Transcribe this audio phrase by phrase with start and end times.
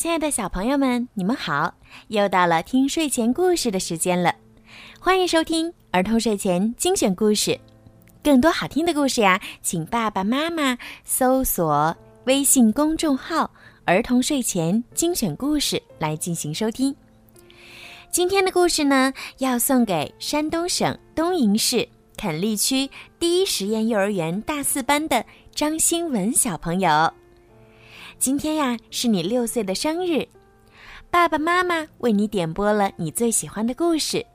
[0.00, 1.74] 亲爱的小朋友们，你们好！
[2.08, 4.34] 又到了听睡前故事的时间了，
[4.98, 7.60] 欢迎收听儿童睡前精选故事。
[8.24, 11.94] 更多好听的故事呀，请爸爸妈妈搜索
[12.24, 13.50] 微信公众号
[13.84, 16.96] “儿童睡前精选故事”来进行收听。
[18.10, 21.86] 今天的故事呢，要送给山东省东营市
[22.16, 22.88] 垦利区
[23.18, 25.22] 第一实验幼儿园大四班的
[25.54, 27.12] 张新文小朋友。
[28.20, 30.28] 今天呀，是你六岁的生日，
[31.10, 34.26] 爸爸妈妈为你点播了你最喜欢的故事。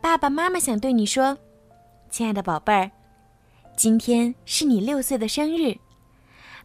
[0.00, 1.38] 爸爸妈妈想对你说，
[2.10, 2.90] 亲爱的宝贝儿，
[3.76, 5.78] 今天是你六岁的生日，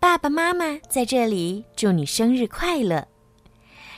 [0.00, 3.06] 爸爸妈妈在这里祝你生日快乐。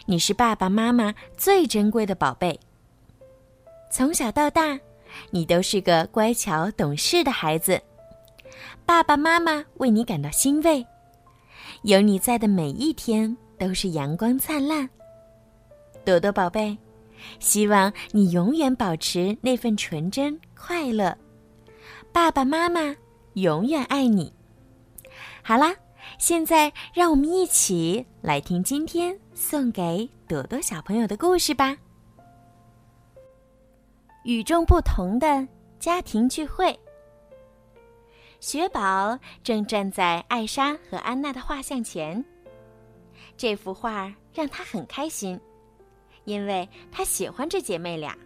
[0.07, 2.59] 你是爸爸妈妈最珍贵的宝贝。
[3.93, 4.81] 从小到大，
[5.31, 7.81] 你都是个乖巧懂事的孩子，
[8.85, 10.85] 爸爸妈妈为你感到欣慰。
[11.83, 14.89] 有你在的每一天都是阳光灿烂。
[16.05, 16.77] 朵朵宝贝，
[17.39, 21.17] 希望你永远保持那份纯真快乐。
[22.13, 22.97] 爸爸妈妈
[23.35, 24.33] 永远爱你。
[25.43, 25.75] 好啦，
[26.19, 31.77] 现在让我们一起来听今天送给朵朵小朋友的故事吧。
[34.25, 35.47] 与众不同的
[35.79, 36.79] 家庭聚会。
[38.41, 42.25] 雪宝正站在艾莎和安娜的画像前。
[43.37, 45.39] 这幅画让她很开心，
[46.25, 48.17] 因为她喜欢这姐妹俩。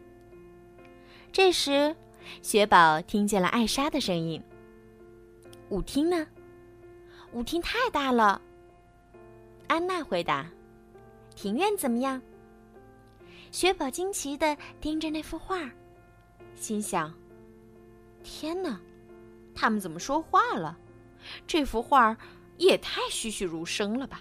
[1.32, 1.94] 这时，
[2.42, 4.42] 雪宝听见了艾莎的声音
[5.70, 6.26] ：“舞厅呢？
[7.32, 8.40] 舞厅太大了。”
[9.66, 10.46] 安娜回答
[11.34, 12.20] ：“庭院怎么样？”
[13.50, 15.70] 雪宝惊奇的盯着那幅画，
[16.54, 17.12] 心想
[18.22, 18.78] ：“天哪！”
[19.54, 20.76] 他们怎么说话了？
[21.46, 22.16] 这幅画
[22.56, 24.20] 也太栩栩如生了吧！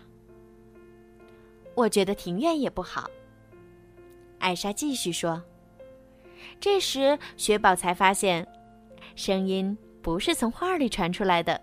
[1.73, 3.09] 我觉得庭院也不好。
[4.39, 5.41] 艾莎继续说。
[6.59, 8.47] 这时，雪宝才发现，
[9.15, 11.59] 声音不是从画里传出来的，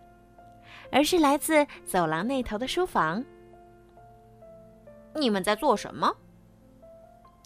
[0.91, 3.25] 而是来自走廊那头的书房。
[5.15, 6.15] 你们在做什么？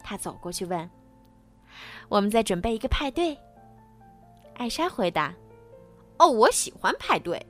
[0.05, 0.89] 他走过去问。
[2.09, 3.37] 我们在准备一个派对。
[4.55, 5.35] 艾莎回答。
[6.23, 7.45] 哦，我喜欢派对。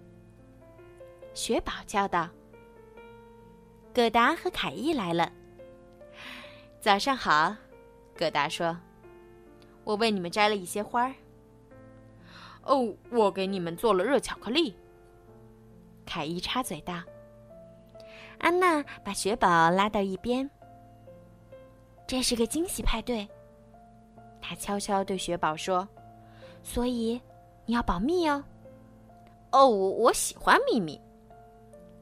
[1.34, 2.26] 雪宝叫道
[3.92, 5.30] ：“葛达和凯伊来了。”
[6.80, 7.54] 早上好，
[8.16, 8.74] 葛达说
[9.84, 11.14] ：“我为你们摘了一些花儿。”
[12.64, 14.74] 哦，我给你们做了热巧克力。
[16.06, 16.94] 凯伊插嘴道。
[18.38, 20.48] 安娜把雪宝拉到一边。
[22.06, 23.28] 这是个惊喜派对，
[24.40, 25.86] 她悄悄对雪宝说
[26.64, 27.20] ：“所以
[27.66, 28.42] 你要保密哦。”
[29.52, 31.00] 哦，我喜欢秘密。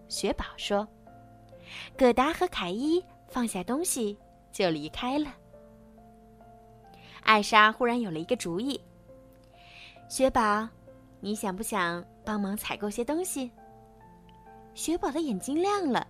[0.08, 0.86] 雪宝说
[1.98, 4.16] ：“葛达和凯伊放下东西
[4.52, 5.34] 就离开了。”
[7.22, 8.80] 艾莎忽然有了一个主意
[10.08, 10.68] ：“雪宝，
[11.20, 13.50] 你想不想帮忙采购些东西？”
[14.74, 16.06] 雪宝的眼睛亮了：“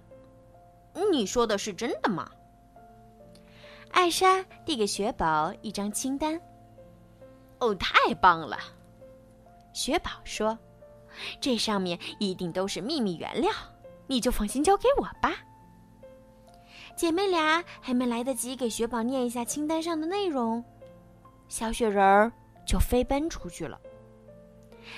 [1.10, 2.30] 你说的是真的吗？”
[3.92, 6.40] 艾莎递给雪宝一张清单。
[7.60, 8.58] “哦，太棒了！”
[9.72, 10.56] 雪宝说。
[11.40, 13.50] 这上面一定都是秘密原料，
[14.06, 15.34] 你就放心交给我吧。
[16.96, 20.62] 姐妹俩还没来得及给雪宝念一下清单上的内容，
[21.48, 22.30] 小雪人儿
[22.66, 23.80] 就飞奔出去了。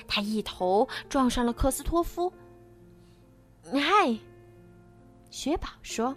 [0.08, 2.32] 他一头撞上了克斯托夫。
[3.72, 4.16] 嗨，
[5.30, 6.16] 雪宝说：“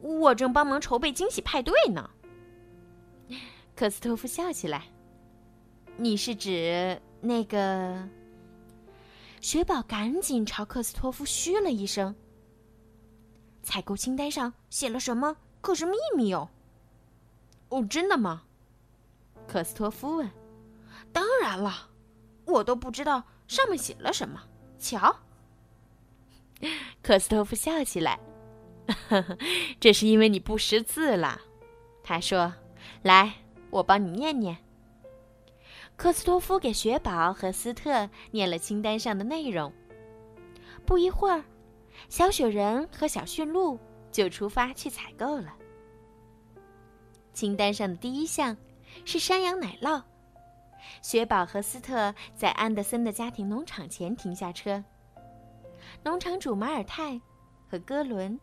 [0.00, 2.08] 我正帮忙筹备惊喜派对呢。”
[3.74, 4.84] 克斯托夫笑起来
[5.96, 8.08] ：“你是指那个？”
[9.40, 12.14] 雪宝赶紧朝克斯托夫嘘了一声。
[13.62, 15.36] 采购清单上写了什么？
[15.60, 16.48] 可是秘密哦。
[17.68, 18.42] 哦，真的吗？
[19.46, 20.30] 克斯托夫问。
[21.12, 21.88] 当然了，
[22.44, 24.42] 我都不知道上面写了什么。
[24.78, 25.16] 瞧，
[27.02, 28.18] 克斯托夫笑起来。
[29.80, 31.40] 这是因为你不识字了，
[32.02, 32.52] 他说。
[33.02, 33.34] 来，
[33.70, 34.56] 我帮你念念。
[35.98, 39.70] 科斯托夫给雪宝和斯特念了清单上的内容。
[40.86, 41.42] 不一会儿，
[42.08, 43.76] 小雪人和小驯鹿
[44.12, 45.52] 就出发去采购了。
[47.32, 48.56] 清单上的第一项
[49.04, 50.00] 是山羊奶酪。
[51.02, 54.82] 雪宝和斯特在安德森的家庭农场前停下车。
[56.04, 57.20] 农场主马尔泰
[57.68, 58.38] 和哥伦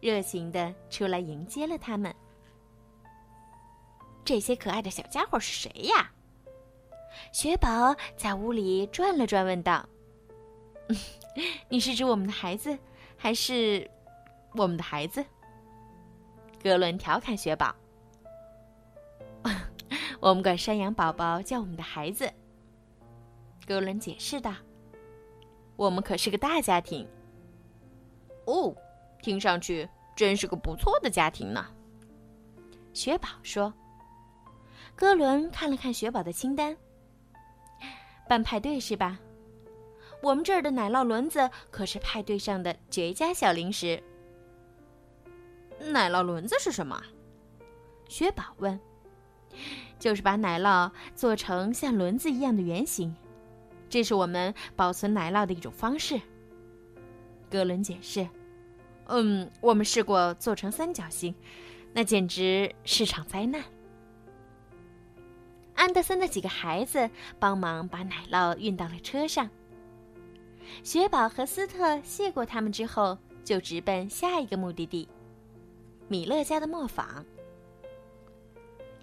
[0.00, 2.14] 热情地出来迎接了他们。
[4.22, 6.12] 这些可爱的小家伙是谁呀？
[7.32, 9.88] 雪宝在屋里转了转，问道
[11.68, 12.76] ：“你是指我们的孩子，
[13.16, 13.88] 还是
[14.54, 15.24] 我们的孩子？”
[16.62, 17.74] 格伦调侃雪宝
[20.20, 22.30] ：“我们管山羊宝宝叫我们的孩子。”
[23.66, 24.54] 格伦解释道
[25.76, 27.08] ：“我们可是个大家庭。”
[28.46, 28.74] 哦，
[29.22, 31.66] 听上去真是个不错的家庭呢。
[32.92, 33.72] 雪宝说。
[34.96, 36.76] 哥伦看了看雪宝的清单。
[38.30, 39.18] 办派对是吧？
[40.22, 44.00] 我们这儿的奶酪轮子可是派对上的绝佳小零食。
[45.90, 47.02] 奶酪轮子是什么？
[48.08, 48.78] 雪宝问。
[49.98, 53.12] 就是把奶酪做成像轮子一样的圆形，
[53.88, 56.20] 这是我们保存奶酪的一种方式。
[57.50, 58.28] 格伦解释。
[59.06, 61.34] 嗯，我们试过做成三角形，
[61.92, 63.60] 那简直是场灾难。
[65.80, 69.48] 安德森的几个孩子帮忙把奶酪运到了车上。
[70.84, 75.08] 雪宝和斯特谢过他们之后，就直奔下一个目的地——
[76.06, 77.24] 米勒家的磨坊。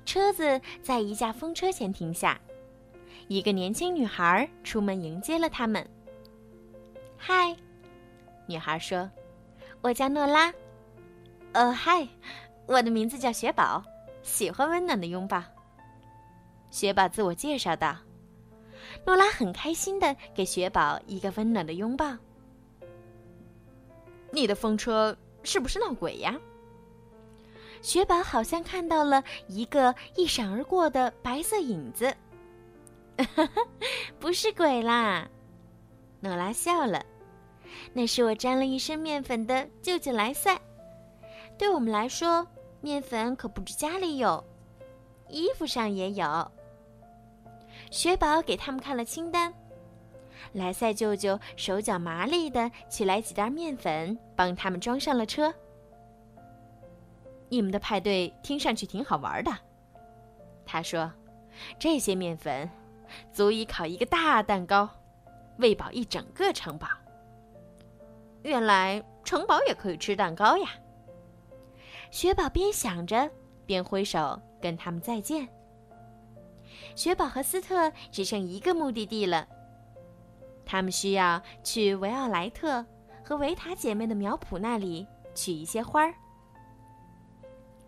[0.06, 2.40] 车子在一架风车前停下，
[3.28, 5.84] 一个年轻女孩出门迎接了他们。
[7.18, 7.58] “嗨，”
[8.46, 9.10] 女孩说。
[9.82, 10.54] 我叫诺拉，
[11.54, 12.08] 呃，嗨，
[12.68, 13.84] 我的名字叫雪宝，
[14.22, 15.44] 喜欢温暖的拥抱。
[16.70, 17.98] 雪宝自我介绍道。
[19.06, 22.16] 诺拉很开心的给雪宝一个温暖的拥抱。
[24.32, 26.38] 你的风车是不是闹鬼呀？
[27.82, 32.14] 雪宝好像看到了一个一闪而过的白色影子。
[34.20, 35.28] 不是鬼啦，
[36.20, 37.04] 诺拉笑了。
[37.94, 40.60] 那是我沾了一身面粉的舅舅莱塞。
[41.58, 42.46] 对我们来说，
[42.82, 44.44] 面粉可不止家里有，
[45.30, 46.52] 衣服上也有。
[47.92, 49.54] 雪宝给他们看了清单。
[50.54, 55.54] 莱塞舅舅手脚麻利的取来几袋面粉，帮他们装上了车。
[57.50, 59.52] 你们的派对听上去挺好玩的，
[60.66, 61.12] 他说
[61.80, 62.70] ：“这些面粉
[63.32, 64.90] 足以烤一个大蛋糕，
[65.58, 66.88] 喂饱一整个城堡。”
[68.44, 70.70] 原来城堡也可以吃蛋糕呀！
[72.12, 73.30] 雪宝边想着，
[73.66, 75.48] 边挥手跟他们再见。
[76.98, 79.48] 雪宝和斯特只剩一个目的地了，
[80.66, 82.84] 他们需要去维奥莱特
[83.24, 85.06] 和维塔姐妹的苗圃那里
[85.36, 86.12] 取一些花儿。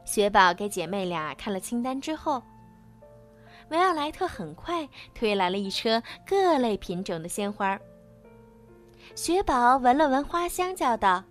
[0.05, 2.43] 雪宝给姐妹俩看了清单之后，
[3.69, 7.79] 维奥莱特很快推来了一车各类品种的鲜花。
[9.15, 11.23] 雪宝闻了闻花香，叫道：“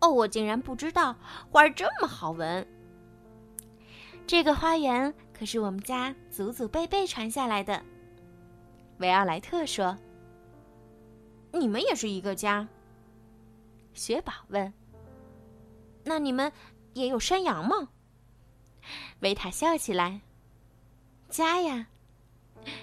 [0.00, 1.14] 哦，我竟然不知道
[1.50, 2.66] 花儿这么好闻。
[4.26, 5.12] 这个花园
[5.44, 7.82] 是我们家祖祖辈辈传下来的。”
[8.98, 9.96] 维奥莱特说
[11.52, 12.68] ：“你们也是一个家？”
[13.92, 14.72] 雪宝问
[16.04, 16.52] ：“那你们
[16.92, 17.88] 也有山羊吗？”
[19.20, 20.20] 维塔笑起来
[21.28, 21.86] ：“家呀，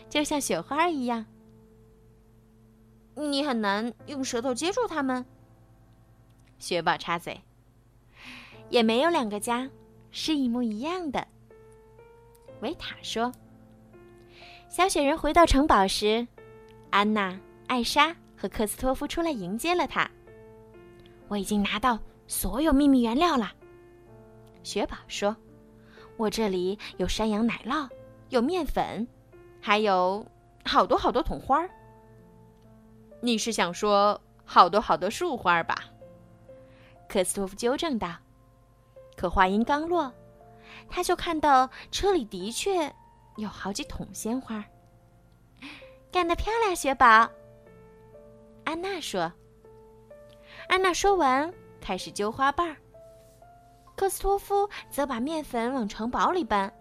[0.09, 1.25] 就像雪花一样。”
[3.15, 5.25] 你很难用舌头接住它们。
[6.59, 7.41] 雪宝插嘴
[8.69, 9.69] ：“也没有两个家
[10.11, 11.27] 是一模一样的。”
[12.61, 13.31] 维塔说
[14.69, 16.27] ：“小雪人回到城堡时，
[16.89, 17.37] 安娜、
[17.67, 20.09] 艾莎和克斯托夫出来迎接了他。
[21.27, 23.51] 我已经拿到所有秘密原料了。”
[24.63, 25.35] 雪宝说
[26.17, 27.89] ：“我这里有山羊奶酪，
[28.29, 29.07] 有面粉，
[29.59, 30.25] 还有
[30.63, 31.69] 好多好多桶花儿。”
[33.21, 35.75] 你是想说好多好多树花吧？
[37.07, 38.15] 克斯托夫纠正道。
[39.17, 40.11] 可话音刚落，
[40.93, 42.93] 他就看到车里的确
[43.37, 44.63] 有好几桶鲜花。
[46.11, 47.31] 干得漂亮，雪宝！
[48.65, 49.31] 安娜说。
[50.67, 52.75] 安娜说完，开始揪花瓣儿。
[53.95, 56.71] 克斯托夫则把面粉往城堡里搬。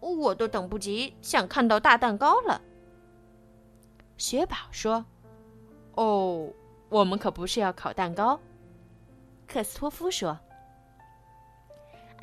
[0.00, 2.60] 我都等不及想看到大蛋糕了。
[4.16, 5.04] 雪宝说
[5.94, 6.52] ：“哦，
[6.88, 8.40] 我们可不是要烤蛋糕。”
[9.46, 10.36] 克斯托夫说。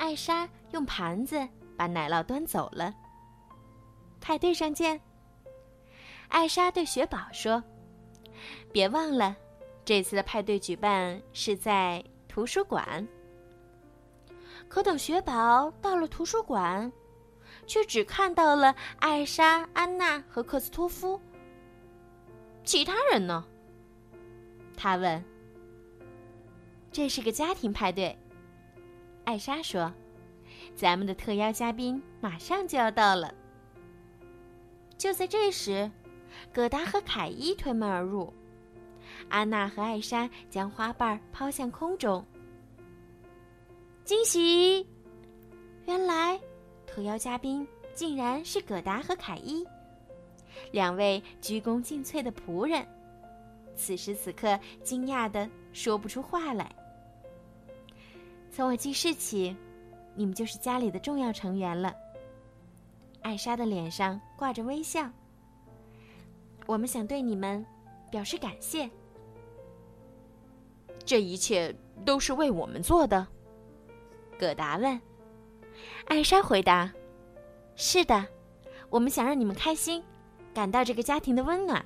[0.00, 2.92] 艾莎用盘子把奶酪端走了。
[4.18, 4.98] 派对上见。
[6.28, 7.62] 艾莎对雪宝说
[8.72, 9.36] ：“别忘了，
[9.84, 13.06] 这次的派对举办是在图书馆。”
[14.68, 16.90] 可等雪宝到了图书馆，
[17.66, 21.20] 却只看到了艾莎、安娜和克斯托夫。
[22.64, 23.44] 其他人呢？
[24.78, 25.22] 他问。
[26.90, 28.18] 这是个家庭派对，
[29.24, 29.92] 艾莎说
[30.74, 33.32] ：“咱们的特邀嘉宾马上就要到了。”
[34.98, 35.90] 就在这时，
[36.52, 38.32] 葛达和凯伊推门而入，
[39.28, 42.24] 安娜和艾莎将花瓣抛向空中。
[44.04, 44.86] 惊喜！
[45.86, 46.38] 原来
[46.86, 49.64] 特邀嘉宾竟然是葛达和凯伊，
[50.72, 52.86] 两位鞠躬尽瘁的仆人。
[53.74, 56.74] 此时此刻，惊讶的说不出话来。
[58.60, 59.56] 从我记事起，
[60.14, 61.94] 你们就是家里的重要成员了。
[63.22, 65.10] 艾莎的脸上挂着微笑。
[66.66, 67.64] 我们想对你们
[68.10, 68.90] 表示感谢。
[71.06, 71.74] 这一切
[72.04, 73.26] 都是为我们做的。
[74.38, 75.00] 葛达问。
[76.04, 76.92] 艾莎回答
[77.76, 78.26] ：“是的，
[78.90, 80.04] 我们想让你们开心，
[80.52, 81.82] 感到这个家庭的温暖。”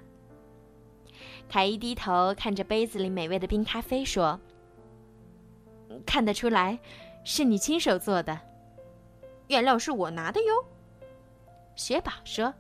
[1.49, 4.41] 凯伊低头看着杯子里美味的冰咖啡，说。
[6.07, 6.79] 看得出来，
[7.25, 8.39] 是你亲手做的。
[9.49, 10.65] 原料是我拿的哟。
[11.77, 12.53] 雪宝说：“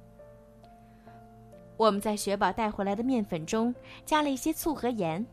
[1.76, 3.74] 我们在雪宝带回来的面粉中
[4.04, 5.24] 加了一些醋和盐，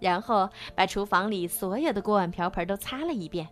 [0.00, 3.48] 然后把厨房里所有的锅碗瓢盆都擦了一遍。”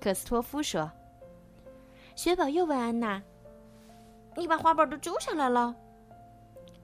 [0.00, 0.90] 克斯托夫说。
[2.16, 3.20] 雪宝又问安娜
[4.38, 5.74] ：“你把花瓣都揪下来了？”“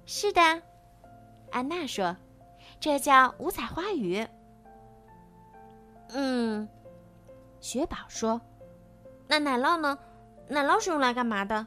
[0.04, 0.40] 是的。”
[1.52, 2.16] 安娜说
[2.80, 4.26] ，“这叫五彩花语。”
[7.60, 8.40] 雪宝说
[9.28, 9.98] ：“那奶酪呢？
[10.48, 11.66] 奶酪是用来干嘛的？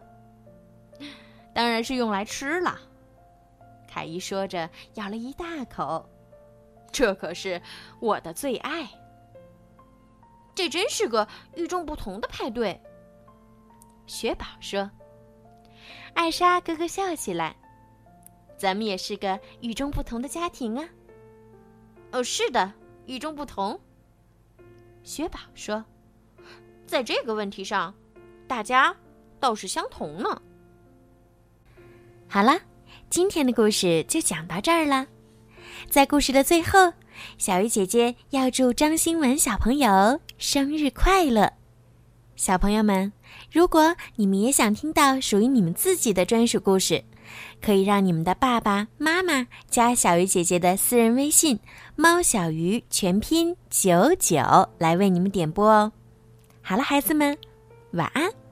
[1.54, 2.80] 当然是用来吃了。”
[3.88, 6.10] 凯伊说着，咬了一大口。
[6.92, 7.62] 这可是
[8.00, 8.88] 我的最爱。
[10.56, 12.80] 这真是个与众不同的派对。
[14.06, 14.90] 雪宝说
[16.14, 17.56] ：“艾莎咯咯笑起来。
[18.58, 20.88] 咱们也是个与众不同的家庭啊。”
[22.12, 22.72] 哦，是的，
[23.06, 23.80] 与众不同。
[25.04, 25.84] 雪宝说
[26.88, 27.94] ：“在这个问题上，
[28.48, 28.96] 大家
[29.40, 30.42] 倒是相同呢。”
[32.28, 32.60] 好了，
[33.10, 35.06] 今天的故事就讲到这儿了。
[35.90, 36.94] 在故事的最后，
[37.38, 41.52] 小鱼姐姐要祝张新文小朋友生日快乐！
[42.36, 43.12] 小朋友们，
[43.52, 47.04] 如果你们也想听到属于你们自己的专属故事，
[47.62, 51.60] 可以让你们的爸爸妈妈加小鱼姐姐的私人微信
[51.96, 54.38] “猫小鱼”全拼九九
[54.78, 55.92] 来为你们点播哦。
[56.62, 57.38] 好了，孩子们，
[57.92, 58.43] 晚安。